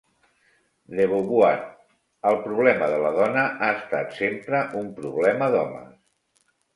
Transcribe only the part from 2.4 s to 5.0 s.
problema de la dona ha estat sempre un